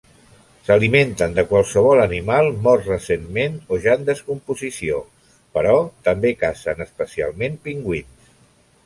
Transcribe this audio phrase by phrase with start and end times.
[0.67, 5.03] S'alimenten de qualsevol animal mort recentment o ja en descomposició,
[5.59, 5.75] però
[6.09, 8.27] també cacen, especialment pingüins.